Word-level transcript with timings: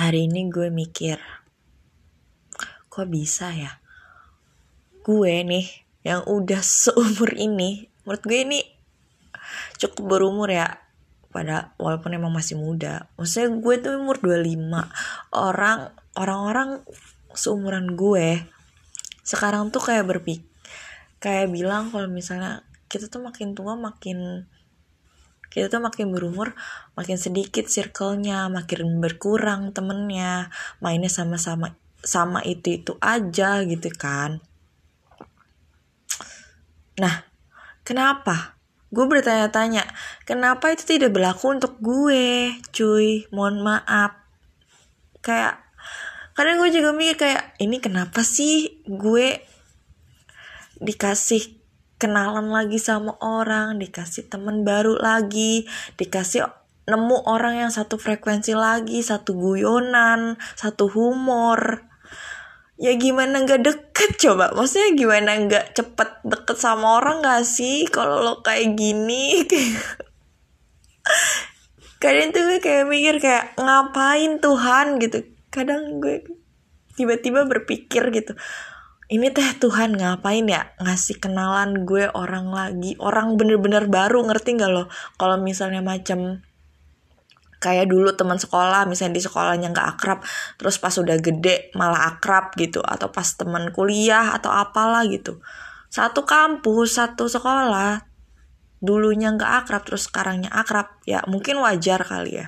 hari 0.00 0.24
ini 0.32 0.48
gue 0.48 0.72
mikir 0.72 1.20
kok 2.88 3.06
bisa 3.12 3.52
ya? 3.52 3.76
Gue 5.04 5.44
nih 5.44 5.68
yang 6.00 6.24
udah 6.24 6.64
seumur 6.64 7.36
ini 7.36 7.84
menurut 8.08 8.24
gue 8.24 8.38
ini 8.40 8.60
cukup 9.76 10.16
berumur 10.16 10.48
ya. 10.48 10.80
Pada 11.30 11.76
walaupun 11.78 12.10
emang 12.16 12.34
masih 12.34 12.58
muda. 12.58 13.06
Maksudnya 13.14 13.54
gue 13.54 13.74
tuh 13.78 13.92
umur 14.02 14.18
25 14.18 14.66
orang 15.36 15.94
orang-orang 16.18 16.82
seumuran 17.36 17.94
gue 17.94 18.42
sekarang 19.22 19.70
tuh 19.70 19.78
kayak 19.78 20.10
berpik 20.10 20.42
kayak 21.22 21.52
bilang 21.54 21.92
kalau 21.94 22.10
misalnya 22.10 22.66
kita 22.90 23.06
tuh 23.06 23.22
makin 23.22 23.54
tua 23.54 23.78
makin 23.78 24.50
kita 25.50 25.66
tuh 25.66 25.82
makin 25.82 26.14
berumur 26.14 26.54
makin 26.94 27.18
sedikit 27.18 27.66
circle-nya 27.66 28.46
makin 28.46 29.02
berkurang 29.02 29.74
temennya. 29.74 30.48
Mainnya 30.78 31.10
sama-sama 31.10 31.74
sama 32.00 32.40
itu 32.46 32.80
itu 32.80 32.92
aja 33.02 33.60
gitu 33.66 33.90
kan. 33.92 34.38
Nah 36.96 37.26
kenapa? 37.82 38.56
Gue 38.90 39.06
bertanya-tanya 39.06 39.86
kenapa 40.26 40.70
itu 40.70 40.86
tidak 40.86 41.14
berlaku 41.14 41.50
untuk 41.50 41.78
gue 41.82 42.54
cuy? 42.70 43.26
Mohon 43.34 43.74
maaf. 43.74 44.14
Kayak 45.20 45.62
kadang 46.38 46.62
gue 46.62 46.70
juga 46.72 46.94
mikir 46.94 47.16
kayak 47.20 47.58
ini 47.60 47.82
kenapa 47.82 48.24
sih 48.24 48.80
gue 48.88 49.44
dikasih 50.80 51.59
kenalan 52.00 52.48
lagi 52.48 52.80
sama 52.80 53.20
orang, 53.20 53.76
dikasih 53.76 54.32
temen 54.32 54.64
baru 54.64 54.96
lagi, 54.96 55.68
dikasih 56.00 56.48
nemu 56.88 57.28
orang 57.28 57.60
yang 57.60 57.70
satu 57.70 58.00
frekuensi 58.00 58.56
lagi, 58.56 59.04
satu 59.04 59.36
guyonan, 59.36 60.40
satu 60.56 60.88
humor. 60.88 61.84
Ya 62.80 62.96
gimana 62.96 63.44
nggak 63.44 63.60
deket 63.60 64.16
coba? 64.16 64.56
Maksudnya 64.56 64.96
gimana 64.96 65.36
nggak 65.36 65.76
cepet 65.76 66.24
deket 66.24 66.56
sama 66.56 66.96
orang 66.96 67.20
gak 67.20 67.44
sih? 67.44 67.84
Kalau 67.84 68.24
lo 68.24 68.34
kayak 68.40 68.72
gini, 68.72 69.44
kadang 72.02 72.32
tuh 72.32 72.40
gue 72.48 72.58
kayak 72.64 72.88
mikir 72.88 73.20
kayak 73.20 73.52
ngapain 73.60 74.40
Tuhan 74.40 74.96
gitu. 74.96 75.28
Kadang 75.52 76.00
gue 76.00 76.24
tiba-tiba 76.96 77.44
berpikir 77.44 78.08
gitu 78.16 78.32
ini 79.10 79.26
teh 79.34 79.58
Tuhan 79.58 79.98
ngapain 79.98 80.46
ya 80.46 80.70
ngasih 80.78 81.18
kenalan 81.18 81.82
gue 81.82 82.06
orang 82.14 82.54
lagi? 82.54 82.94
Orang 83.02 83.34
bener-bener 83.34 83.90
baru 83.90 84.22
ngerti 84.22 84.54
nggak 84.54 84.70
lo? 84.70 84.86
Kalau 85.18 85.34
misalnya 85.42 85.82
macam 85.82 86.38
kayak 87.60 87.90
dulu 87.90 88.14
teman 88.16 88.38
sekolah 88.40 88.88
misalnya 88.88 89.20
di 89.20 89.22
sekolahnya 89.26 89.68
nggak 89.74 89.88
akrab 89.98 90.24
terus 90.56 90.80
pas 90.80 90.96
udah 90.96 91.20
gede 91.20 91.68
malah 91.76 92.16
akrab 92.16 92.56
gitu 92.56 92.80
atau 92.80 93.12
pas 93.12 93.28
teman 93.36 93.68
kuliah 93.74 94.32
atau 94.32 94.48
apalah 94.48 95.02
gitu. 95.10 95.42
Satu 95.90 96.22
kampus 96.22 96.96
satu 96.96 97.26
sekolah 97.26 98.06
dulunya 98.80 99.34
nggak 99.34 99.66
akrab 99.66 99.82
terus 99.84 100.08
sekarangnya 100.08 100.48
akrab 100.54 101.02
ya 101.04 101.26
mungkin 101.26 101.58
wajar 101.60 102.06
kali 102.06 102.40
ya. 102.40 102.46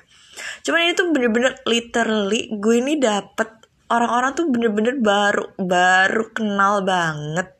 Cuman 0.62 0.94
itu 0.94 1.04
bener-bener 1.10 1.58
literally 1.66 2.48
gue 2.54 2.76
ini 2.78 2.96
dapet 3.02 3.61
orang-orang 3.92 4.32
tuh 4.32 4.48
bener-bener 4.48 4.96
baru 4.96 5.52
baru 5.60 6.32
kenal 6.32 6.80
banget. 6.80 7.52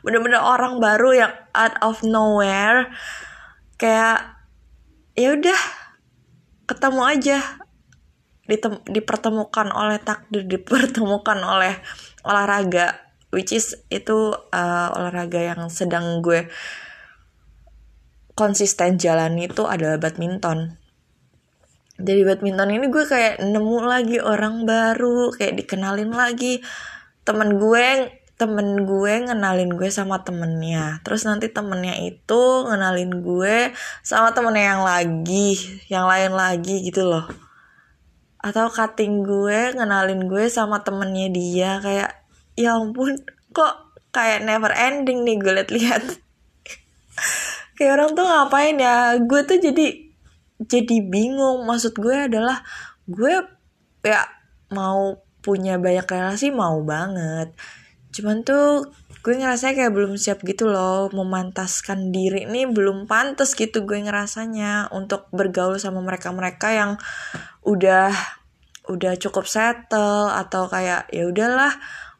Bener-bener 0.00 0.40
orang 0.40 0.80
baru 0.80 1.12
yang 1.12 1.32
out 1.52 1.76
of 1.84 2.00
nowhere 2.00 2.88
kayak 3.76 4.40
ya 5.12 5.36
udah 5.36 5.60
ketemu 6.64 7.02
aja. 7.04 7.38
Ditem 8.46 8.80
dipertemukan 8.88 9.68
oleh 9.74 10.00
takdir 10.00 10.46
dipertemukan 10.48 11.36
oleh 11.44 11.76
olahraga 12.24 13.06
which 13.34 13.52
is 13.52 13.74
itu 13.90 14.32
uh, 14.32 14.88
olahraga 14.94 15.52
yang 15.52 15.66
sedang 15.66 16.22
gue 16.22 16.46
konsisten 18.38 18.96
jalan 18.96 19.34
itu 19.40 19.66
adalah 19.66 19.98
badminton 19.98 20.78
dari 21.96 22.22
badminton 22.28 22.76
ini 22.76 22.86
gue 22.92 23.04
kayak 23.08 23.40
nemu 23.40 23.78
lagi 23.84 24.20
orang 24.20 24.68
baru 24.68 25.32
kayak 25.32 25.64
dikenalin 25.64 26.12
lagi. 26.12 26.60
Temen 27.24 27.56
gue 27.56 28.12
temen 28.36 28.84
gue 28.84 29.12
ngenalin 29.24 29.72
gue 29.72 29.88
sama 29.88 30.20
temennya. 30.20 31.00
Terus 31.00 31.24
nanti 31.24 31.48
temennya 31.48 31.96
itu 32.04 32.42
ngenalin 32.68 33.24
gue 33.24 33.72
sama 34.04 34.36
temennya 34.36 34.76
yang 34.76 34.82
lagi 34.84 35.56
yang 35.88 36.04
lain 36.04 36.36
lagi 36.36 36.84
gitu 36.84 37.08
loh. 37.08 37.26
Atau 38.44 38.68
cutting 38.68 39.24
gue 39.24 39.72
ngenalin 39.72 40.28
gue 40.28 40.52
sama 40.52 40.84
temennya 40.84 41.32
dia 41.32 41.80
kayak 41.80 42.10
ya 42.60 42.76
ampun 42.76 43.16
kok 43.56 43.96
kayak 44.12 44.44
never 44.44 44.72
ending 44.76 45.24
nih 45.24 45.40
gue 45.40 45.52
liat-liat. 45.56 46.04
Kayak 47.76 47.92
orang 48.00 48.10
tuh 48.16 48.24
ngapain 48.24 48.76
ya? 48.80 49.20
Gue 49.20 49.44
tuh 49.44 49.60
jadi 49.60 50.05
jadi 50.60 51.04
bingung. 51.04 51.64
Maksud 51.68 51.96
gue 51.96 52.28
adalah 52.28 52.64
gue 53.06 53.44
ya 54.06 54.22
mau 54.72 55.20
punya 55.44 55.78
banyak 55.78 56.06
relasi 56.08 56.50
mau 56.50 56.82
banget. 56.82 57.54
Cuman 58.10 58.42
tuh 58.42 58.90
gue 59.26 59.34
ngerasa 59.34 59.74
kayak 59.74 59.90
belum 59.90 60.14
siap 60.14 60.46
gitu 60.46 60.70
loh 60.70 61.10
memantaskan 61.10 62.14
diri 62.14 62.46
ini 62.46 62.62
belum 62.70 63.10
pantas 63.10 63.58
gitu 63.58 63.82
gue 63.82 63.98
ngerasanya 63.98 64.94
untuk 64.94 65.26
bergaul 65.34 65.82
sama 65.82 65.98
mereka-mereka 65.98 66.70
yang 66.70 66.90
udah 67.66 68.14
udah 68.86 69.18
cukup 69.18 69.50
settle 69.50 70.30
atau 70.30 70.70
kayak 70.70 71.10
ya 71.10 71.26
udahlah 71.26 71.74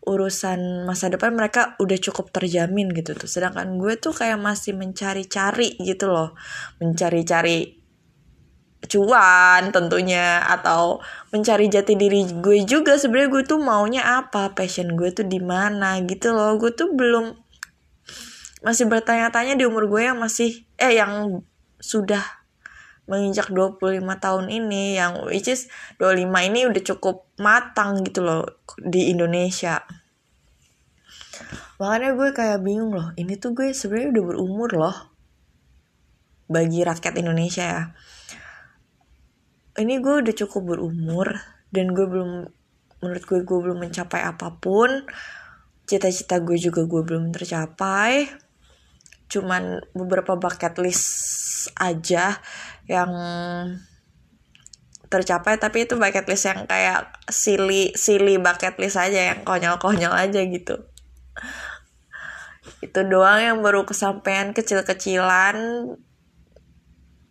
urusan 0.06 0.86
masa 0.86 1.10
depan 1.10 1.34
mereka 1.34 1.78
udah 1.78 1.98
cukup 1.98 2.30
terjamin 2.34 2.90
gitu 2.94 3.14
tuh. 3.14 3.30
Sedangkan 3.30 3.78
gue 3.78 3.98
tuh 3.98 4.14
kayak 4.14 4.38
masih 4.38 4.74
mencari-cari 4.74 5.78
gitu 5.82 6.10
loh 6.10 6.34
mencari-cari 6.82 7.85
cuan 8.86 9.70
tentunya 9.74 10.42
atau 10.46 11.02
mencari 11.34 11.66
jati 11.66 11.94
diri 11.98 12.24
gue 12.38 12.64
juga 12.64 12.96
sebenarnya 12.96 13.30
gue 13.30 13.42
tuh 13.44 13.60
maunya 13.60 14.02
apa 14.02 14.54
passion 14.56 14.94
gue 14.94 15.10
tuh 15.12 15.26
di 15.26 15.38
mana 15.42 16.00
gitu 16.06 16.32
loh. 16.32 16.56
Gue 16.56 16.72
tuh 16.72 16.94
belum 16.94 17.34
masih 18.64 18.88
bertanya-tanya 18.90 19.54
di 19.54 19.68
umur 19.68 19.86
gue 19.86 20.10
yang 20.10 20.18
masih 20.18 20.66
eh 20.80 20.96
yang 20.96 21.44
sudah 21.78 22.22
menginjak 23.06 23.54
25 23.54 24.02
tahun 24.18 24.46
ini 24.50 24.98
yang 24.98 25.22
which 25.30 25.46
is 25.46 25.70
25 26.02 26.26
ini 26.50 26.66
udah 26.66 26.82
cukup 26.82 27.30
matang 27.38 28.02
gitu 28.02 28.26
loh 28.26 28.42
di 28.82 29.14
Indonesia. 29.14 29.86
Makanya 31.76 32.16
gue 32.16 32.28
kayak 32.32 32.58
bingung 32.64 32.96
loh 32.96 33.12
ini 33.14 33.36
tuh 33.36 33.52
gue 33.54 33.70
sebenarnya 33.70 34.16
udah 34.16 34.24
berumur 34.24 34.70
loh 34.74 34.96
bagi 36.46 36.82
rakyat 36.86 37.14
Indonesia 37.18 37.64
ya 37.66 37.82
ini 39.76 40.00
gue 40.00 40.24
udah 40.24 40.34
cukup 40.34 40.76
berumur 40.76 41.36
dan 41.70 41.92
gue 41.92 42.06
belum 42.08 42.48
menurut 43.04 43.24
gue 43.28 43.40
gue 43.44 43.58
belum 43.60 43.78
mencapai 43.88 44.24
apa 44.24 44.56
pun. 44.56 45.04
Cita-cita 45.86 46.42
gue 46.42 46.58
juga 46.58 46.82
gue 46.88 47.02
belum 47.04 47.30
tercapai. 47.30 48.26
Cuman 49.30 49.82
beberapa 49.92 50.34
bucket 50.34 50.80
list 50.82 51.70
aja 51.76 52.38
yang 52.86 53.10
tercapai 55.06 55.54
tapi 55.62 55.86
itu 55.86 55.94
bucket 55.94 56.26
list 56.26 56.50
yang 56.50 56.66
kayak 56.66 57.14
silly 57.30 57.94
silly 57.94 58.42
bucket 58.42 58.74
list 58.82 58.98
aja 58.98 59.34
yang 59.34 59.40
konyol-konyol 59.46 60.10
aja 60.10 60.42
gitu. 60.42 60.82
Itu 62.82 63.06
doang 63.06 63.40
yang 63.42 63.58
baru 63.62 63.86
kesampaian 63.86 64.50
kecil-kecilan. 64.50 65.56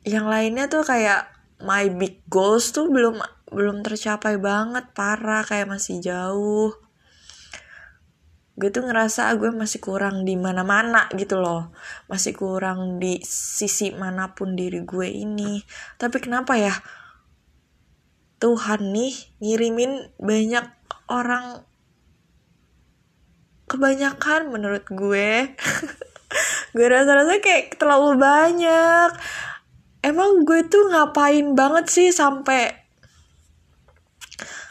Yang 0.06 0.26
lainnya 0.30 0.66
tuh 0.72 0.86
kayak 0.86 1.35
my 1.64 1.88
big 1.94 2.26
goals 2.28 2.76
tuh 2.76 2.92
belum 2.92 3.24
belum 3.52 3.86
tercapai 3.86 4.36
banget 4.42 4.92
parah 4.92 5.46
kayak 5.46 5.70
masih 5.72 6.04
jauh. 6.04 6.76
Gue 8.56 8.72
tuh 8.72 8.88
ngerasa 8.88 9.36
gue 9.36 9.52
masih 9.52 9.84
kurang 9.84 10.24
di 10.24 10.40
mana-mana 10.40 11.12
gitu 11.16 11.40
loh. 11.40 11.76
Masih 12.08 12.32
kurang 12.36 13.04
di 13.04 13.20
sisi 13.24 13.92
mana 13.92 14.32
pun 14.32 14.56
diri 14.56 14.84
gue 14.84 15.08
ini. 15.12 15.60
Tapi 16.00 16.18
kenapa 16.24 16.56
ya? 16.56 16.72
Tuhan 18.40 18.92
nih 18.96 19.16
ngirimin 19.44 20.16
banyak 20.20 20.66
orang 21.12 21.64
kebanyakan 23.68 24.52
menurut 24.52 24.86
gue. 24.88 25.52
Gue 26.76 26.92
rasa-rasa 26.92 27.40
kayak 27.40 27.80
terlalu 27.80 28.20
banyak 28.20 29.10
emang 30.06 30.46
gue 30.46 30.62
tuh 30.70 30.94
ngapain 30.94 31.58
banget 31.58 31.86
sih 31.90 32.10
sampai 32.14 32.86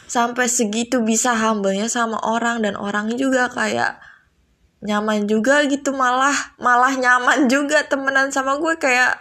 sampai 0.07 0.47
segitu 0.47 1.03
bisa 1.03 1.35
humble 1.35 1.75
sama 1.91 2.23
orang 2.23 2.63
dan 2.63 2.79
orangnya 2.79 3.19
juga 3.19 3.51
kayak 3.51 3.99
nyaman 4.85 5.27
juga 5.27 5.67
gitu 5.67 5.91
malah 5.91 6.55
malah 6.63 6.95
nyaman 6.95 7.49
juga 7.53 7.83
temenan 7.91 8.31
sama 8.31 8.63
gue. 8.63 8.79
Kayak 8.79 9.19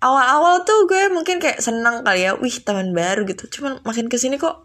awal-awal 0.00 0.64
tuh 0.64 0.88
gue 0.88 1.12
mungkin 1.12 1.36
kayak 1.36 1.60
senang 1.60 2.00
kali 2.00 2.24
ya 2.24 2.32
wih 2.40 2.56
teman 2.64 2.96
baru 2.96 3.28
gitu. 3.28 3.44
Cuman 3.60 3.84
makin 3.84 4.08
ke 4.08 4.16
sini 4.16 4.40
kok 4.40 4.64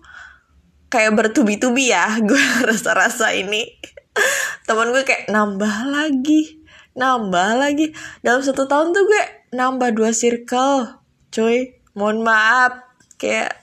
kayak 0.87 1.19
bertubi-tubi 1.19 1.91
ya 1.91 2.15
gue 2.29 2.43
rasa-rasa 2.63 3.35
ini. 3.35 3.67
Teman 4.67 4.91
gue 4.95 5.03
kayak 5.03 5.27
nambah 5.27 5.75
lagi 5.91 6.61
nambah 6.95 7.59
lagi. 7.59 7.91
Dalam 8.23 8.41
satu 8.43 8.67
tahun 8.67 8.91
tuh 8.91 9.03
gue 9.07 9.23
nambah 9.51 9.91
dua 9.93 10.11
circle 10.15 10.99
cuy. 11.31 11.75
Mohon 11.91 12.19
maaf 12.23 12.73
kayak 13.19 13.59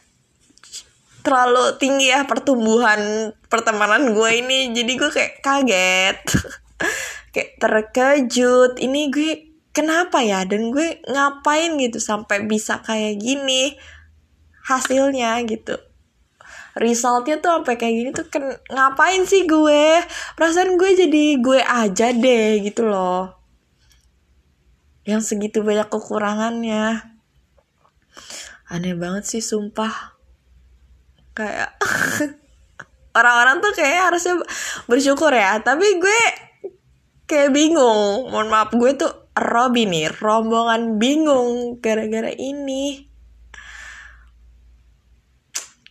terlalu 1.25 1.76
tinggi 1.81 2.12
ya 2.12 2.25
pertumbuhan 2.29 3.32
pertemanan 3.49 4.12
gue 4.12 4.31
ini. 4.40 4.73
Jadi 4.73 4.93
gue 4.96 5.11
kayak 5.11 5.35
kaget. 5.40 6.19
Kayak 7.29 7.61
terkejut. 7.61 8.81
Ini 8.81 9.12
gue 9.12 9.32
kenapa 9.76 10.25
ya? 10.25 10.49
Dan 10.49 10.73
gue 10.73 11.05
ngapain 11.05 11.76
gitu 11.76 12.00
sampai 12.00 12.49
bisa 12.49 12.81
kayak 12.81 13.20
gini 13.20 13.76
hasilnya 14.64 15.37
gitu. 15.44 15.76
Resultnya 16.73 17.37
tuh 17.37 17.61
sampai 17.61 17.76
kayak 17.76 17.94
gini 17.94 18.11
tuh 18.17 18.26
ken 18.32 18.49
ngapain 18.73 19.29
sih 19.29 19.44
gue? 19.44 20.00
Perasaan 20.40 20.81
gue 20.81 20.90
jadi 20.96 21.25
gue 21.37 21.61
aja 21.61 22.17
deh 22.17 22.64
gitu 22.64 22.88
loh 22.88 23.38
yang 25.08 25.25
segitu 25.25 25.64
banyak 25.64 25.88
kekurangannya. 25.88 27.00
Aneh 28.69 28.93
banget 28.93 29.25
sih 29.25 29.40
sumpah. 29.40 30.20
Kayak 31.32 31.81
orang-orang 33.19 33.64
tuh 33.64 33.72
kayak 33.72 34.12
harusnya 34.12 34.37
bersyukur 34.84 35.32
ya. 35.32 35.56
Tapi 35.64 35.96
gue 35.96 36.20
kayak 37.25 37.56
bingung. 37.56 38.28
Mohon 38.28 38.49
maaf 38.52 38.70
gue 38.76 38.93
tuh 39.00 39.12
Robby 39.32 39.88
nih 39.88 40.12
rombongan 40.12 41.00
bingung 41.00 41.81
gara-gara 41.81 42.28
ini. 42.37 43.08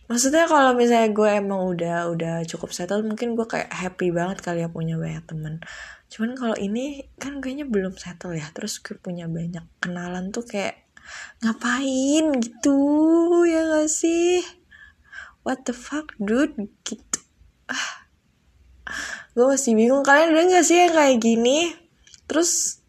Maksudnya 0.08 0.48
kalau 0.48 0.72
misalnya 0.72 1.10
gue 1.12 1.28
emang 1.28 1.68
udah 1.68 2.08
udah 2.08 2.34
cukup 2.48 2.72
settle 2.72 3.04
mungkin 3.04 3.36
gue 3.36 3.44
kayak 3.44 3.68
happy 3.68 4.08
banget 4.08 4.40
kali 4.40 4.64
ya 4.64 4.70
punya 4.72 4.96
banyak 4.96 5.20
temen 5.28 5.60
cuman 6.08 6.32
kalau 6.36 6.56
ini 6.56 7.04
kan 7.20 7.40
kayaknya 7.44 7.68
belum 7.68 7.94
settle 7.96 8.36
ya. 8.36 8.48
Terus 8.56 8.80
gue 8.80 8.96
punya 8.96 9.28
banyak 9.28 9.64
kenalan 9.80 10.32
tuh 10.32 10.44
kayak 10.44 10.88
ngapain? 11.44 12.32
gitu 12.40 12.78
ya 13.44 13.64
gak 13.68 13.90
sih? 13.92 14.40
What 15.44 15.68
the 15.68 15.76
fuck 15.76 16.16
dude? 16.16 16.56
gitu. 16.84 17.20
Ah. 17.68 18.08
Gue 19.36 19.44
masih 19.48 19.76
bingung. 19.76 20.00
Kalian 20.02 20.32
ada 20.32 20.42
gak 20.48 20.66
sih 20.66 20.76
yang 20.80 20.96
kayak 20.96 21.20
gini? 21.20 21.72
Terus 22.24 22.80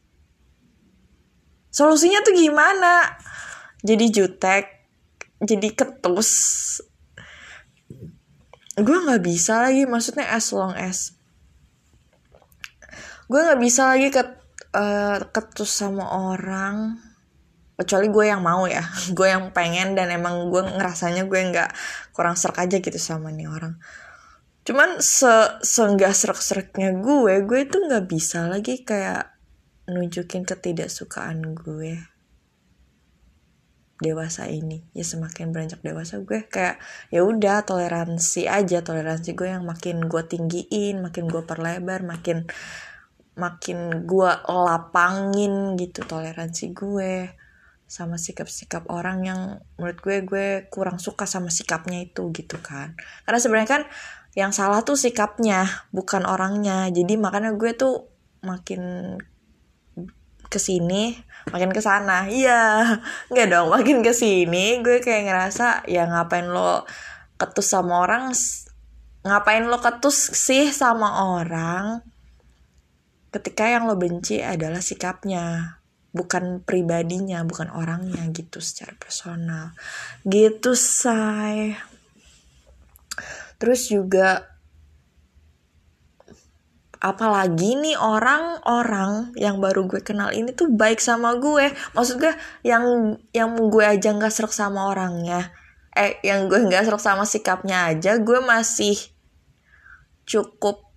solusinya 1.71 2.23
tuh 2.23 2.35
gimana? 2.35 3.19
Jadi 3.83 4.05
jutek 4.11 4.79
jadi 5.39 5.71
ketus. 5.71 6.31
Gue 8.79 8.97
nggak 9.07 9.23
bisa 9.23 9.67
lagi. 9.67 9.87
Maksudnya 9.87 10.27
as 10.31 10.51
long 10.51 10.75
as 10.75 11.18
gue 13.29 13.39
nggak 13.39 13.61
bisa 13.61 13.93
lagi 13.93 14.09
ket, 14.09 14.41
uh, 14.73 15.21
ketus 15.29 15.69
sama 15.69 16.33
orang. 16.33 16.97
Kecuali 17.79 18.11
gue 18.11 18.25
yang 18.27 18.43
mau 18.43 18.67
ya. 18.67 18.83
Gue 19.17 19.31
yang 19.31 19.55
pengen 19.55 19.95
dan 19.95 20.11
emang 20.11 20.51
gue 20.51 20.59
ngerasanya 20.67 21.31
gue 21.31 21.39
nggak 21.39 21.71
kurang 22.11 22.35
serak 22.35 22.67
aja 22.67 22.83
gitu 22.83 22.99
sama 22.99 23.31
nih 23.31 23.47
orang. 23.47 23.79
Cuman 24.67 24.99
se 24.99 25.31
seenggak 25.63 26.11
serak-seraknya 26.11 26.99
gue 26.99 27.39
gue 27.47 27.59
itu 27.63 27.77
nggak 27.79 28.05
bisa 28.11 28.51
lagi 28.51 28.83
kayak 28.83 29.31
nunjukin 29.87 30.43
ketidaksukaan 30.43 31.55
gue 31.55 32.03
dewasa 34.03 34.51
ini. 34.51 34.83
Ya 34.91 35.07
semakin 35.07 35.55
beranjak 35.55 35.79
dewasa 35.79 36.19
gue 36.19 36.51
kayak 36.51 36.83
ya 37.15 37.23
udah 37.23 37.63
toleransi 37.63 38.51
aja. 38.51 38.83
Toleransi 38.83 39.39
gue 39.39 39.55
yang 39.55 39.63
makin 39.63 40.03
gue 40.11 40.23
tinggiin 40.27 40.99
makin 40.99 41.31
gue 41.31 41.47
perlebar 41.47 42.03
makin 42.03 42.43
makin 43.39 44.03
gue 44.03 44.31
lapangin 44.45 45.79
gitu 45.79 46.03
toleransi 46.03 46.75
gue 46.75 47.31
sama 47.89 48.21
sikap-sikap 48.21 48.85
orang 48.93 49.25
yang 49.25 49.41
menurut 49.81 49.97
gue 50.03 50.21
gue 50.21 50.47
kurang 50.69 51.01
suka 51.01 51.25
sama 51.25 51.49
sikapnya 51.49 52.05
itu 52.05 52.29
gitu 52.35 52.61
kan. 52.61 52.93
Karena 53.25 53.39
sebenarnya 53.41 53.69
kan 53.79 53.83
yang 54.37 54.53
salah 54.53 54.85
tuh 54.85 54.93
sikapnya 54.93 55.89
bukan 55.89 56.27
orangnya. 56.29 56.85
Jadi 56.93 57.17
makanya 57.17 57.57
gue 57.57 57.73
tuh 57.73 58.05
makin 58.45 59.15
ke 60.49 60.59
sini 60.61 61.17
makin 61.49 61.73
ke 61.73 61.81
sana. 61.81 62.29
Iya 62.29 62.61
nggak 63.33 63.47
dong 63.49 63.73
makin 63.73 64.05
ke 64.05 64.13
sini 64.13 64.85
gue 64.85 65.01
kayak 65.01 65.25
ngerasa 65.25 65.89
ya 65.89 66.05
ngapain 66.05 66.45
lo 66.45 66.85
ketus 67.41 67.73
sama 67.73 68.05
orang? 68.05 68.29
Ngapain 69.25 69.65
lo 69.65 69.81
ketus 69.81 70.37
sih 70.37 70.69
sama 70.69 71.33
orang 71.33 72.05
ketika 73.29 73.69
yang 73.69 73.85
lo 73.85 73.95
benci 73.95 74.41
adalah 74.41 74.81
sikapnya 74.81 75.77
bukan 76.09 76.65
pribadinya 76.65 77.45
bukan 77.45 77.69
orangnya 77.69 78.25
gitu 78.33 78.57
secara 78.61 78.97
personal. 78.97 79.77
Gitu 80.25 80.73
say. 80.73 81.77
Terus 83.61 83.91
juga 83.91 84.49
apalagi 86.99 87.79
nih 87.79 87.95
orang-orang 87.95 89.31
yang 89.39 89.63
baru 89.63 89.87
gue 89.87 90.03
kenal 90.03 90.35
ini 90.35 90.51
tuh 90.51 90.67
baik 90.73 90.97
sama 90.97 91.37
gue. 91.37 91.69
Maksud 91.93 92.17
gue 92.17 92.33
yang 92.65 93.15
yang 93.31 93.53
gue 93.55 93.85
aja 93.85 94.09
nggak 94.11 94.33
serak 94.33 94.51
sama 94.51 94.89
orangnya 94.89 95.53
eh 95.99 96.21
yang 96.23 96.47
gue 96.47 96.59
nggak 96.69 96.85
serak 96.85 97.03
sama 97.03 97.27
sikapnya 97.27 97.91
aja 97.91 98.15
gue 98.21 98.39
masih 98.39 98.95
cukup 100.23 100.88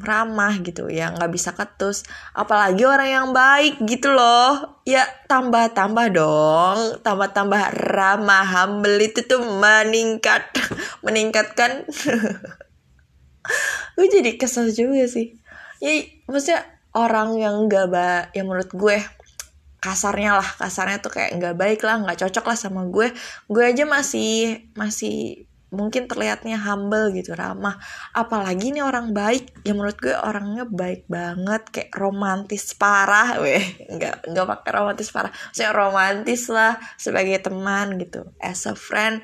ramah 0.00 0.56
gitu 0.64 0.88
ya 0.88 1.12
nggak 1.12 1.30
bisa 1.32 1.52
ketus. 1.52 2.02
Apalagi 2.32 2.82
orang 2.88 3.10
yang 3.10 3.28
baik 3.36 3.78
gitu 3.84 4.10
loh. 4.10 4.80
Ya 4.88 5.04
tambah 5.28 5.70
tambah 5.76 6.10
dong. 6.10 7.04
Tambah 7.04 7.30
tambah 7.36 7.60
ramah 7.92 8.44
humble 8.44 8.98
itu 8.98 9.22
tuh 9.28 9.44
meningkat 9.44 10.50
meningkatkan. 11.06 11.84
Gue 13.96 14.06
jadi 14.08 14.36
kesel 14.40 14.72
juga 14.72 15.04
sih. 15.06 15.36
Ya 15.80 15.92
maksudnya 16.28 16.64
orang 16.96 17.36
yang 17.40 17.68
nggak 17.68 17.86
ba 17.88 18.28
yang 18.36 18.50
menurut 18.50 18.68
gue 18.74 18.98
kasarnya 19.80 20.36
lah 20.36 20.48
kasarnya 20.60 21.00
tuh 21.00 21.08
kayak 21.08 21.40
nggak 21.40 21.56
baik 21.56 21.80
lah 21.80 22.04
nggak 22.04 22.20
cocok 22.20 22.44
lah 22.52 22.56
sama 22.56 22.84
gue. 22.88 23.12
Gue 23.48 23.64
aja 23.64 23.88
masih 23.88 24.68
masih 24.76 25.49
mungkin 25.70 26.10
terlihatnya 26.10 26.58
humble 26.58 27.14
gitu 27.14 27.32
ramah. 27.34 27.78
Apalagi 28.10 28.74
nih 28.74 28.82
orang 28.82 29.14
baik 29.14 29.62
yang 29.62 29.78
menurut 29.78 29.98
gue 30.02 30.14
orangnya 30.14 30.66
baik 30.66 31.06
banget 31.06 31.62
kayak 31.70 31.94
romantis 31.94 32.74
parah 32.74 33.38
weh 33.38 33.62
nggak 33.86 34.30
nggak 34.34 34.46
pakai 34.46 34.70
romantis 34.74 35.08
parah. 35.14 35.32
Saya 35.54 35.70
romantis 35.70 36.50
lah 36.50 36.76
sebagai 36.98 37.38
teman 37.38 37.96
gitu. 38.02 38.26
As 38.42 38.66
a 38.66 38.74
friend 38.74 39.22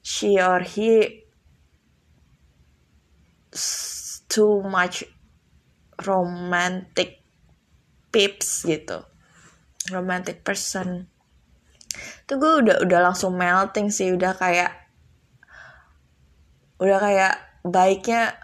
she 0.00 0.38
or 0.38 0.62
he 0.62 1.26
too 4.30 4.62
much 4.62 5.02
romantic 6.06 7.22
pips 8.14 8.62
gitu. 8.62 9.02
Romantic 9.90 10.46
person. 10.46 11.10
Tuh 12.26 12.36
gue 12.38 12.52
udah 12.66 12.76
udah 12.86 13.00
langsung 13.10 13.34
melting 13.34 13.90
sih 13.90 14.14
udah 14.14 14.34
kayak 14.34 14.83
udah 16.78 16.98
kayak 16.98 17.34
baiknya 17.64 18.34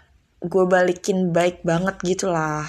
gue 0.41 0.65
balikin 0.65 1.29
baik 1.29 1.61
banget 1.61 1.95
gitu 2.01 2.33
lah. 2.33 2.65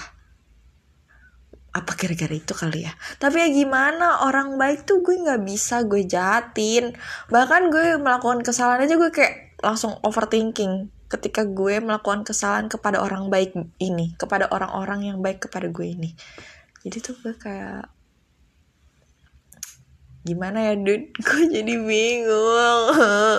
Apa 1.73 1.97
kira-kira 1.97 2.37
itu 2.37 2.53
kali 2.53 2.85
ya? 2.85 2.93
Tapi 3.17 3.41
ya 3.41 3.49
gimana 3.49 4.21
orang 4.29 4.61
baik 4.61 4.85
tuh 4.85 5.01
gue 5.01 5.17
nggak 5.17 5.41
bisa 5.41 5.81
gue 5.89 6.05
jahatin. 6.05 6.93
Bahkan 7.33 7.73
gue 7.73 7.97
melakukan 7.97 8.45
kesalahan 8.45 8.85
aja 8.85 8.93
gue 8.93 9.09
kayak 9.09 9.57
langsung 9.65 9.97
overthinking 10.05 10.93
ketika 11.09 11.45
gue 11.45 11.81
melakukan 11.81 12.25
kesalahan 12.25 12.69
kepada 12.69 13.01
orang 13.01 13.29
baik 13.29 13.53
ini 13.77 14.13
kepada 14.17 14.49
orang-orang 14.49 15.13
yang 15.13 15.17
baik 15.21 15.49
kepada 15.49 15.69
gue 15.69 15.87
ini. 15.97 16.13
Jadi 16.85 16.97
tuh 17.01 17.15
gue 17.21 17.33
kayak 17.37 17.89
gimana 20.23 20.71
ya 20.71 20.73
dude 20.79 21.11
gue 21.27 21.43
jadi 21.51 21.75
bingung. 21.83 22.87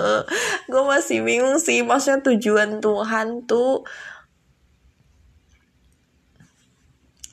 Gue 0.71 0.83
masih 0.85 1.25
bingung 1.25 1.57
sih. 1.61 1.81
Maksudnya 1.81 2.21
tujuan 2.25 2.81
Tuhan 2.85 3.49
tuh 3.49 3.85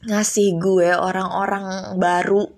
ngasih 0.02 0.58
gue 0.58 0.98
orang-orang 0.98 1.94
baru 2.02 2.50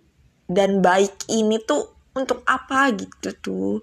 dan 0.47 0.79
baik 0.79 1.27
ini 1.27 1.59
tuh 1.59 1.91
untuk 2.13 2.45
apa 2.45 2.93
gitu 2.93 3.29
tuh. 3.41 3.73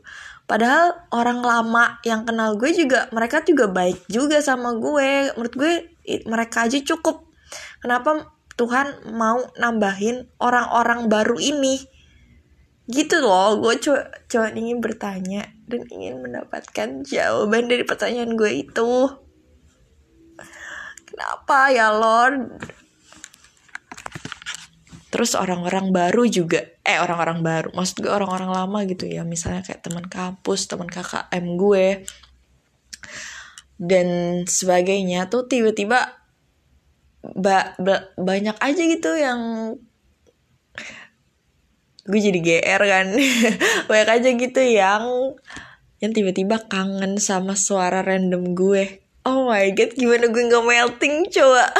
Padahal 0.47 1.07
orang 1.15 1.45
lama 1.47 2.03
yang 2.03 2.27
kenal 2.27 2.59
gue 2.59 2.75
juga 2.75 3.07
mereka 3.15 3.43
juga 3.43 3.71
baik 3.71 4.07
juga 4.07 4.43
sama 4.43 4.75
gue. 4.79 5.35
Menurut 5.35 5.55
gue 5.55 5.73
mereka 6.27 6.67
aja 6.67 6.79
cukup. 6.83 7.27
Kenapa 7.83 8.35
Tuhan 8.55 9.15
mau 9.15 9.43
nambahin 9.59 10.27
orang-orang 10.43 11.07
baru 11.11 11.39
ini 11.39 12.00
gitu 12.89 13.21
loh 13.21 13.61
gue 13.61 13.77
cuma 13.83 14.09
cuma 14.31 14.49
ingin 14.55 14.81
bertanya 14.81 15.51
dan 15.71 15.87
ingin 15.93 16.23
mendapatkan 16.25 17.07
jawaban 17.07 17.71
dari 17.71 17.85
pertanyaan 17.87 18.35
gue 18.35 18.51
itu. 18.67 18.93
Kenapa 21.07 21.71
ya 21.71 21.91
Lord? 21.95 22.63
Terus 25.11 25.35
orang-orang 25.35 25.91
baru 25.91 26.23
juga 26.31 26.63
eh 26.87 26.99
orang-orang 27.03 27.43
baru 27.43 27.69
maksud 27.75 28.03
gue 28.03 28.11
orang-orang 28.11 28.51
lama 28.51 28.79
gitu 28.87 29.11
ya 29.11 29.27
misalnya 29.27 29.67
kayak 29.67 29.83
teman 29.83 30.07
kampus 30.07 30.71
teman 30.71 30.87
KKM 30.87 31.45
gue. 31.59 31.87
Dan 33.81 34.09
sebagainya 34.47 35.27
tuh 35.33 35.51
tiba-tiba 35.51 36.21
ba 37.21 37.77
ba 37.77 38.11
banyak 38.17 38.57
aja 38.59 38.83
gitu 38.87 39.13
yang 39.19 39.75
gue 42.11 42.21
jadi 42.21 42.41
GR 42.43 42.83
kan. 42.83 43.07
Banyak 43.89 44.09
aja 44.11 44.29
gitu 44.35 44.61
yang 44.61 45.39
yang 46.01 46.13
tiba-tiba 46.17 46.67
kangen 46.67 47.23
sama 47.23 47.55
suara 47.55 48.03
random 48.03 48.59
gue. 48.59 49.05
Oh 49.23 49.47
my 49.47 49.71
god 49.77 49.95
gimana 49.95 50.27
gue 50.33 50.43
nggak 50.49 50.67
melting 50.67 51.29
coba? 51.29 51.71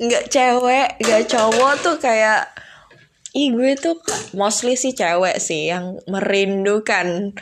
Nggak 0.00 0.32
cewek 0.32 0.88
nggak 1.04 1.28
cowok 1.28 1.74
tuh 1.84 1.96
kayak 2.00 2.48
ih 3.36 3.52
gue 3.52 3.76
tuh 3.76 4.00
mostly 4.32 4.72
sih 4.72 4.96
cewek 4.96 5.36
sih 5.36 5.68
yang 5.68 6.00
merindukan 6.08 7.36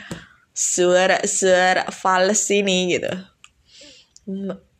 suara-suara 0.51 1.87
fals 1.87 2.43
ini 2.51 2.99
gitu. 2.99 3.13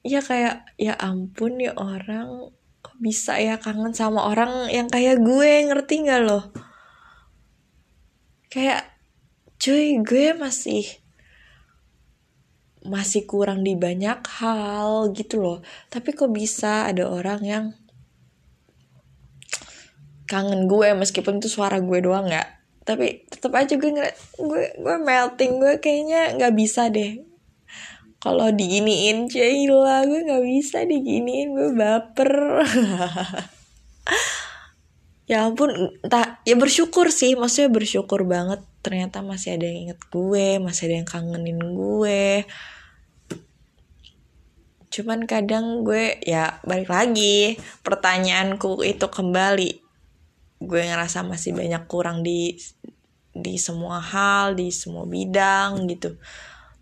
Ya 0.04 0.20
kayak 0.20 0.75
ya 0.75 1.00
ampun 1.00 1.63
ya 1.63 1.72
orang 1.80 2.51
bisa 3.00 3.39
ya 3.39 3.56
kangen 3.56 3.96
sama 3.96 4.27
orang 4.27 4.68
yang 4.68 4.91
kayak 4.91 5.24
gue 5.24 5.72
ngerti 5.72 6.03
nggak 6.03 6.22
loh 6.27 6.51
kayak 8.51 8.84
cuy 9.60 10.00
gue 10.03 10.36
masih 10.36 10.84
masih 12.84 13.27
kurang 13.27 13.62
di 13.62 13.75
banyak 13.75 14.24
hal 14.39 15.12
gitu 15.12 15.38
loh. 15.44 15.60
Tapi 15.91 16.15
kok 16.15 16.32
bisa 16.32 16.88
ada 16.88 17.12
orang 17.12 17.41
yang 17.44 17.65
kangen 20.25 20.65
gue 20.65 20.96
meskipun 20.96 21.44
itu 21.44 21.51
suara 21.51 21.77
gue 21.84 22.00
doang 22.01 22.32
nggak? 22.32 22.50
Tapi 22.88 23.29
tetap 23.29 23.53
aja 23.53 23.77
gue 23.77 23.91
gue 24.39 24.63
gue 24.79 24.96
melting 25.03 25.62
gue 25.62 25.77
kayaknya 25.77 26.39
nggak 26.39 26.53
bisa 26.58 26.89
deh 26.89 27.29
kalau 28.20 28.52
diginiin 28.52 29.32
Cila 29.32 30.04
gue 30.04 30.28
nggak 30.28 30.44
bisa 30.44 30.84
diginiin 30.84 31.56
gue 31.56 31.72
baper. 31.76 32.32
Ya 35.30 35.46
ampun 35.46 35.70
entah 36.02 36.42
ya 36.42 36.58
bersyukur 36.58 37.14
sih 37.14 37.38
maksudnya 37.38 37.70
bersyukur 37.70 38.26
banget 38.26 38.66
ternyata 38.82 39.22
masih 39.22 39.62
ada 39.62 39.70
yang 39.70 39.94
inget 39.94 40.02
gue 40.10 40.58
masih 40.58 40.90
ada 40.90 40.96
yang 40.98 41.06
kangenin 41.06 41.62
gue. 41.62 42.50
Cuman 44.90 45.30
kadang 45.30 45.86
gue 45.86 46.18
ya 46.26 46.58
balik 46.66 46.90
lagi 46.90 47.62
pertanyaanku 47.86 48.82
itu 48.82 49.06
kembali. 49.06 49.72
Gue 50.66 50.82
ngerasa 50.90 51.22
masih 51.22 51.54
banyak 51.54 51.86
kurang 51.86 52.26
di 52.26 52.58
di 53.30 53.62
semua 53.62 54.02
hal 54.02 54.58
di 54.58 54.74
semua 54.74 55.06
bidang 55.06 55.86
gitu. 55.94 56.18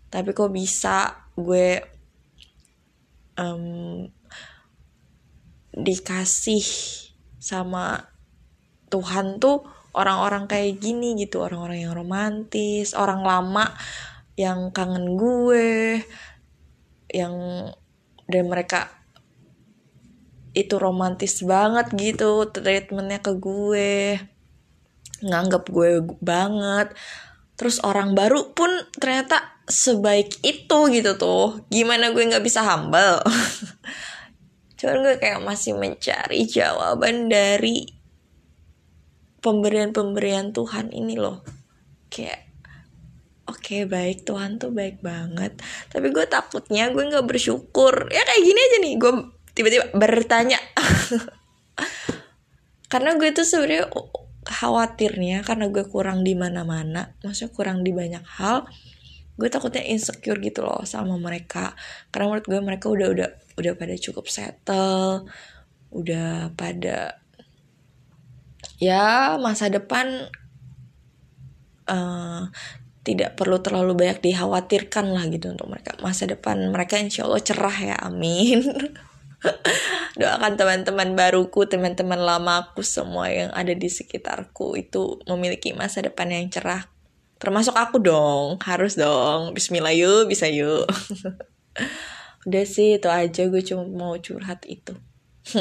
Tapi 0.08 0.32
kok 0.32 0.48
bisa 0.48 1.27
gue 1.38 1.80
um, 3.38 4.06
dikasih 5.78 6.66
sama 7.38 8.10
Tuhan 8.90 9.38
tuh 9.38 9.62
orang-orang 9.94 10.50
kayak 10.50 10.82
gini 10.82 11.14
gitu. 11.14 11.42
Orang-orang 11.42 11.86
yang 11.86 11.94
romantis 11.94 12.92
orang 12.98 13.22
lama 13.22 13.70
yang 14.38 14.70
kangen 14.70 15.18
gue 15.18 15.98
yang 17.10 17.34
dan 18.28 18.44
mereka 18.46 18.92
itu 20.52 20.76
romantis 20.76 21.40
banget 21.42 21.90
gitu 21.96 22.50
treatmentnya 22.50 23.22
ke 23.22 23.32
gue 23.38 24.18
nganggap 25.22 25.66
gue 25.70 26.06
banget. 26.22 26.94
Terus 27.58 27.82
orang 27.82 28.14
baru 28.14 28.54
pun 28.54 28.70
ternyata 28.94 29.57
sebaik 29.68 30.40
itu 30.42 30.78
gitu 30.90 31.14
tuh. 31.20 31.62
Gimana 31.68 32.10
gue 32.10 32.24
nggak 32.24 32.44
bisa 32.44 32.64
humble? 32.64 33.22
Cuman 34.78 34.96
gue 35.04 35.14
kayak 35.20 35.44
masih 35.44 35.76
mencari 35.76 36.48
jawaban 36.48 37.28
dari 37.28 37.84
pemberian-pemberian 39.44 40.56
Tuhan 40.56 40.90
ini 40.90 41.14
loh. 41.20 41.44
Kayak 42.08 42.48
oke 43.44 43.60
okay, 43.60 43.80
baik 43.84 44.24
Tuhan 44.24 44.56
tuh 44.56 44.72
baik 44.72 45.04
banget. 45.04 45.60
Tapi 45.92 46.08
gue 46.10 46.24
takutnya 46.26 46.88
gue 46.90 47.04
nggak 47.04 47.28
bersyukur. 47.28 48.08
Ya 48.08 48.24
kayak 48.24 48.42
gini 48.42 48.60
aja 48.60 48.76
nih 48.82 48.94
gue 48.96 49.12
tiba-tiba 49.52 49.84
bertanya. 49.92 50.58
Karena 52.92 53.20
gue 53.20 53.28
tuh 53.36 53.44
sebenarnya 53.44 53.92
khawatirnya 54.48 55.44
karena 55.44 55.68
gue 55.68 55.84
kurang 55.84 56.24
di 56.24 56.32
mana-mana 56.32 57.12
maksudnya 57.20 57.52
kurang 57.52 57.84
di 57.84 57.92
banyak 57.92 58.24
hal 58.40 58.64
gue 59.38 59.46
takutnya 59.46 59.86
insecure 59.86 60.42
gitu 60.42 60.66
loh 60.66 60.82
sama 60.82 61.14
mereka. 61.14 61.78
Karena 62.10 62.34
menurut 62.34 62.46
gue 62.50 62.58
mereka 62.58 62.90
udah 62.90 63.08
udah 63.14 63.28
udah 63.54 63.72
pada 63.78 63.94
cukup 63.94 64.26
settle 64.26 65.30
udah 65.88 66.52
pada 66.52 67.16
ya 68.76 69.40
masa 69.40 69.72
depan 69.72 70.28
uh, 71.88 72.52
tidak 73.06 73.40
perlu 73.40 73.56
terlalu 73.64 73.96
banyak 73.96 74.20
dikhawatirkan 74.20 75.06
lah 75.14 75.24
gitu 75.32 75.54
untuk 75.54 75.70
mereka. 75.70 75.96
Masa 76.04 76.28
depan 76.28 76.68
mereka 76.68 77.00
insya 77.00 77.24
Allah 77.24 77.40
cerah 77.40 77.78
ya 77.78 77.96
amin. 78.04 78.60
Doakan 80.20 80.58
teman-teman 80.58 81.14
baruku 81.14 81.64
teman-teman 81.64 82.18
lamaku 82.18 82.82
semua 82.82 83.30
yang 83.30 83.54
ada 83.54 83.70
di 83.70 83.86
sekitarku 83.86 84.74
itu 84.74 85.22
memiliki 85.30 85.72
masa 85.72 86.02
depan 86.02 86.28
yang 86.34 86.50
cerah 86.50 86.97
termasuk 87.38 87.74
aku 87.74 88.02
dong 88.02 88.58
harus 88.66 88.98
dong. 88.98 89.54
Bismillah 89.54 89.94
yuk 89.94 90.26
bisa 90.26 90.50
yuk. 90.50 90.86
Udah 92.46 92.64
sih 92.66 92.98
itu 92.98 93.08
aja. 93.08 93.46
Gue 93.46 93.62
cuma 93.62 93.86
mau 93.86 94.14
curhat 94.18 94.66
itu. 94.66 94.94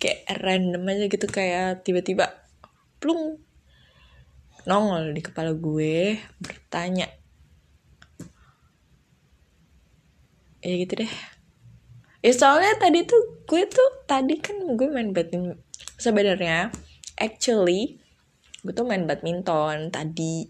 Kayak 0.00 0.42
random 0.42 0.82
aja 0.90 1.06
gitu 1.06 1.30
kayak 1.30 1.86
tiba-tiba 1.86 2.34
plung 2.98 3.38
nongol 4.66 5.14
di 5.14 5.22
kepala 5.22 5.54
gue 5.54 6.18
bertanya. 6.42 7.06
Ya 10.58 10.74
gitu 10.74 11.06
deh. 11.06 11.12
Ya 12.22 12.32
soalnya 12.34 12.74
tadi 12.82 13.06
tuh 13.06 13.46
gue 13.46 13.62
tuh 13.70 14.06
tadi 14.10 14.42
kan 14.42 14.58
gue 14.74 14.88
main 14.90 15.14
badminton. 15.14 15.62
Sebenarnya 16.02 16.74
actually 17.14 18.01
gue 18.62 18.72
tuh 18.72 18.86
main 18.86 19.04
badminton 19.06 19.90
tadi. 19.90 20.46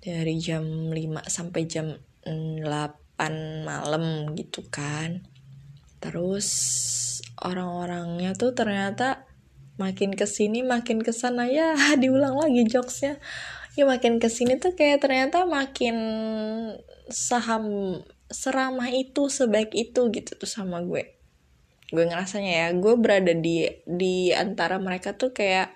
Dari 0.00 0.36
jam 0.40 0.64
5 0.92 0.96
sampai 1.28 1.62
jam 1.68 1.92
8 2.24 2.64
malam 3.64 4.32
gitu 4.36 4.64
kan. 4.68 5.24
Terus 6.00 6.48
orang-orangnya 7.40 8.32
tuh 8.36 8.52
ternyata 8.56 9.28
makin 9.80 10.12
ke 10.12 10.28
sini 10.28 10.60
makin 10.60 11.00
ke 11.00 11.12
sana 11.12 11.48
ya 11.48 11.76
diulang 12.00 12.36
lagi 12.36 12.64
jokesnya. 12.68 13.20
Ya 13.78 13.84
makin 13.88 14.20
ke 14.20 14.28
sini 14.28 14.60
tuh 14.60 14.76
kayak 14.76 15.04
ternyata 15.04 15.44
makin 15.48 15.96
saham 17.08 17.96
seramah 18.30 18.88
itu 18.94 19.26
sebaik 19.26 19.74
itu 19.74 20.06
gitu 20.14 20.32
tuh 20.38 20.46
sama 20.46 20.78
gue 20.86 21.19
gue 21.90 22.04
ngerasanya 22.06 22.52
ya 22.54 22.68
gue 22.78 22.94
berada 22.94 23.34
di 23.34 23.66
di 23.86 24.30
antara 24.30 24.78
mereka 24.78 25.14
tuh 25.14 25.34
kayak 25.34 25.74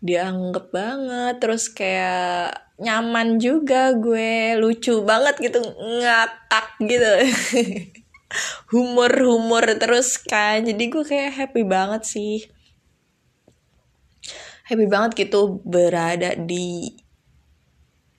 dianggap 0.00 0.72
banget 0.72 1.34
terus 1.40 1.72
kayak 1.72 2.66
nyaman 2.76 3.40
juga 3.40 3.96
gue 3.96 4.60
lucu 4.60 5.00
banget 5.00 5.40
gitu 5.40 5.60
ngakak 6.00 6.68
gitu. 6.84 7.12
Humor-humor 8.74 9.64
terus 9.80 10.20
kan 10.20 10.60
jadi 10.66 10.84
gue 10.92 11.04
kayak 11.04 11.32
happy 11.32 11.62
banget 11.64 12.02
sih. 12.04 12.36
Happy 14.66 14.84
banget 14.90 15.26
gitu 15.26 15.62
berada 15.64 16.36
di 16.36 16.90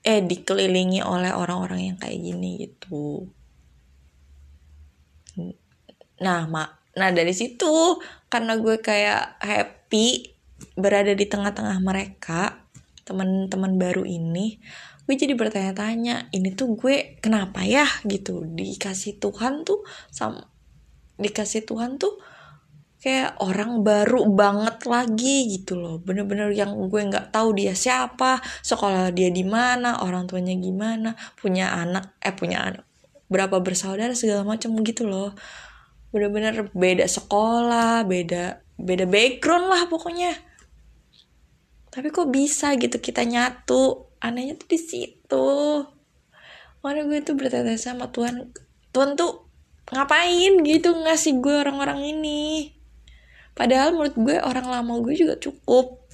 eh 0.02 0.24
dikelilingi 0.24 1.04
oleh 1.04 1.30
orang-orang 1.36 1.92
yang 1.92 1.96
kayak 2.00 2.18
gini 2.18 2.50
gitu. 2.66 3.28
Nah 6.18 6.48
mak 6.50 6.87
nah 6.98 7.14
dari 7.14 7.30
situ 7.32 8.02
karena 8.26 8.58
gue 8.58 8.82
kayak 8.82 9.38
happy 9.40 10.34
berada 10.74 11.14
di 11.14 11.24
tengah-tengah 11.30 11.78
mereka 11.78 12.66
teman-teman 13.06 13.78
baru 13.78 14.04
ini 14.04 14.58
gue 15.08 15.16
jadi 15.16 15.32
bertanya-tanya 15.32 16.28
ini 16.36 16.52
tuh 16.52 16.76
gue 16.76 17.16
kenapa 17.24 17.64
ya? 17.64 17.88
Gitu. 18.04 18.44
Dikasih 18.44 19.16
Tuhan 19.16 19.64
tuh 19.64 19.80
sama 20.12 20.44
dikasih 21.16 21.64
Tuhan 21.64 21.96
tuh 21.96 22.20
kayak 23.00 23.40
orang 23.40 23.80
baru 23.80 24.28
banget 24.28 24.84
lagi 24.84 25.48
gitu 25.48 25.80
loh. 25.80 25.96
Bener-bener 26.04 26.52
yang 26.52 26.76
gue 26.76 27.00
nggak 27.08 27.32
tahu 27.32 27.56
dia 27.56 27.72
siapa 27.72 28.44
sekolah 28.60 29.08
dia 29.16 29.32
di 29.32 29.48
mana 29.48 30.04
orang 30.04 30.28
tuanya 30.28 30.52
gimana 30.52 31.16
punya 31.40 31.72
anak 31.72 32.20
eh 32.20 32.36
punya 32.36 32.68
anak 32.68 32.84
berapa 33.32 33.64
bersaudara 33.64 34.12
segala 34.12 34.44
macam 34.44 34.76
gitu 34.84 35.08
loh 35.08 35.32
bener-bener 36.08 36.72
beda 36.72 37.04
sekolah 37.04 38.04
beda 38.08 38.64
beda 38.78 39.04
background 39.04 39.66
lah 39.68 39.82
pokoknya. 39.90 40.32
Tapi 41.88 42.14
kok 42.14 42.30
bisa 42.30 42.76
gitu 42.78 43.00
kita 43.02 43.26
nyatu? 43.26 44.06
Anehnya 44.22 44.54
tuh 44.54 44.68
di 44.70 44.78
situ. 44.78 45.48
Mana 46.78 47.02
gue 47.04 47.18
tuh 47.26 47.34
bertanya 47.34 47.74
sama 47.74 48.08
Tuhan 48.14 48.54
Tuhan 48.94 49.18
tuh 49.18 49.50
ngapain 49.90 50.62
gitu 50.62 50.94
ngasih 50.94 51.42
gue 51.42 51.54
orang-orang 51.64 52.06
ini? 52.06 52.70
Padahal 53.58 53.90
menurut 53.96 54.14
gue 54.14 54.36
orang 54.38 54.70
lama 54.70 55.02
gue 55.02 55.14
juga 55.18 55.34
cukup. 55.36 56.06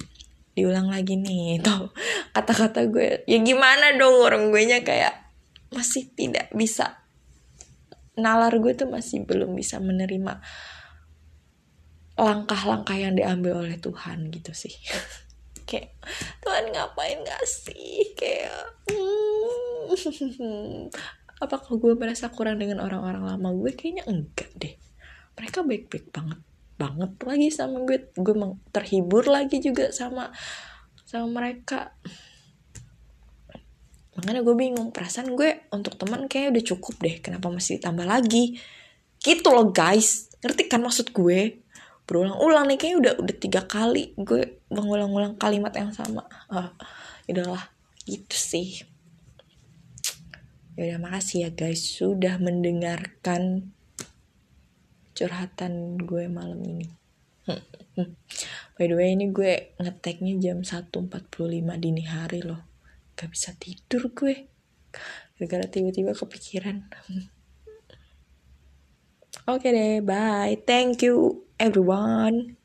Diulang 0.55 0.87
lagi 0.87 1.19
nih 1.19 1.59
tau 1.59 1.91
kata-kata 2.31 2.87
gue 2.87 3.27
ya 3.27 3.37
gimana 3.43 3.91
dong 3.99 4.23
orang 4.23 4.55
gue 4.55 4.63
nya 4.63 4.79
kayak 4.83 5.11
masih 5.75 6.07
tidak 6.15 6.47
bisa 6.55 7.04
nalar 8.15 8.53
gue 8.59 8.73
tuh 8.75 8.87
masih 8.87 9.23
belum 9.27 9.55
bisa 9.55 9.79
menerima 9.79 10.39
langkah-langkah 12.15 12.95
yang 12.95 13.13
diambil 13.15 13.59
oleh 13.59 13.75
Tuhan 13.79 14.31
gitu 14.31 14.55
sih. 14.55 14.71
Kayak 15.69 15.97
Tuhan 16.45 16.69
ngapain 16.69 17.25
gak 17.25 17.41
sih 17.49 18.13
kayak 18.13 18.85
hmm, 18.85 19.97
apakah 21.43 21.73
gue 21.81 21.97
merasa 21.97 22.29
kurang 22.29 22.61
dengan 22.61 22.85
orang-orang 22.85 23.25
lama 23.25 23.49
gue? 23.49 23.73
Kayaknya 23.73 24.05
enggak 24.05 24.53
deh. 24.61 24.77
Mereka 25.33 25.65
baik-baik 25.65 26.13
banget 26.13 26.37
banget 26.77 27.11
lagi 27.17 27.49
sama 27.49 27.81
gue. 27.81 28.13
Gue 28.13 28.35
terhibur 28.69 29.25
lagi 29.25 29.57
juga 29.57 29.89
sama 29.89 30.29
sama 31.01 31.41
mereka 31.41 31.97
makanya 34.15 34.41
gue 34.47 34.55
bingung 34.55 34.95
perasaan 34.95 35.35
gue 35.35 35.67
untuk 35.75 35.99
teman 35.99 36.31
kayak 36.31 36.55
udah 36.55 36.63
cukup 36.63 36.95
deh 37.03 37.15
kenapa 37.19 37.51
masih 37.51 37.83
ditambah 37.83 38.07
lagi? 38.07 38.55
Gitu 39.19 39.47
loh 39.51 39.75
guys. 39.75 40.31
Ngerti 40.39 40.71
kan 40.71 40.79
maksud 40.79 41.11
gue? 41.11 41.59
Berulang-ulang 42.07 42.71
nih 42.71 42.77
kayaknya 42.79 42.97
udah 43.01 43.13
udah 43.19 43.35
tiga 43.35 43.61
kali 43.67 44.15
gue 44.15 44.63
mengulang-ulang 44.71 45.35
kalimat 45.35 45.75
yang 45.75 45.91
sama. 45.91 46.23
Ah 46.47 46.71
udahlah 47.27 47.67
gitu 48.07 48.37
sih. 48.37 48.87
Ya 50.79 50.95
udah 50.95 50.99
makasih 51.03 51.47
ya 51.47 51.49
guys 51.51 51.83
sudah 51.83 52.39
mendengarkan 52.39 53.75
curhatan 55.11 55.99
gue 55.99 56.31
malam 56.31 56.63
ini. 56.63 56.87
By 58.79 58.85
the 58.87 58.95
way 58.95 59.11
ini 59.11 59.27
gue 59.31 59.75
ngeteknya 59.75 60.39
jam 60.39 60.63
1.45 60.63 61.11
dini 61.83 62.03
hari 62.07 62.43
loh 62.43 62.74
gak 63.15 63.31
bisa 63.31 63.55
tidur 63.55 64.11
gue 64.11 64.51
gara-gara 64.91 65.65
tiba-tiba 65.67 66.11
kepikiran 66.15 66.85
Oke 69.45 69.69
okay 69.69 69.71
deh, 69.77 69.95
bye. 70.01 70.57
Thank 70.65 71.05
you 71.05 71.45
everyone. 71.61 72.57